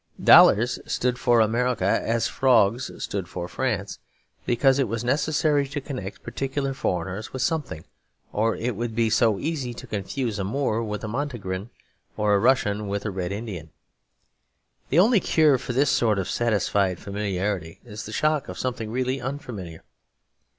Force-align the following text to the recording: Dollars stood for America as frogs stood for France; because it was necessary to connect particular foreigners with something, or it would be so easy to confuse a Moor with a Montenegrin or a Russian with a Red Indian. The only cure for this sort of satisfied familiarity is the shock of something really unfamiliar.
Dollars 0.23 0.79
stood 0.87 1.19
for 1.19 1.41
America 1.41 1.85
as 1.85 2.27
frogs 2.27 2.89
stood 3.03 3.27
for 3.27 3.47
France; 3.47 3.99
because 4.47 4.79
it 4.79 4.87
was 4.87 5.03
necessary 5.03 5.67
to 5.67 5.79
connect 5.79 6.23
particular 6.23 6.73
foreigners 6.73 7.31
with 7.31 7.43
something, 7.43 7.83
or 8.33 8.55
it 8.55 8.75
would 8.75 8.95
be 8.95 9.11
so 9.11 9.37
easy 9.37 9.75
to 9.75 9.85
confuse 9.85 10.39
a 10.39 10.43
Moor 10.43 10.81
with 10.81 11.03
a 11.03 11.07
Montenegrin 11.07 11.69
or 12.17 12.33
a 12.33 12.39
Russian 12.39 12.87
with 12.87 13.05
a 13.05 13.11
Red 13.11 13.31
Indian. 13.31 13.69
The 14.89 14.97
only 14.97 15.19
cure 15.19 15.59
for 15.59 15.73
this 15.73 15.91
sort 15.91 16.17
of 16.17 16.27
satisfied 16.27 16.97
familiarity 16.97 17.79
is 17.85 18.05
the 18.07 18.11
shock 18.11 18.49
of 18.49 18.57
something 18.57 18.89
really 18.89 19.21
unfamiliar. 19.21 19.83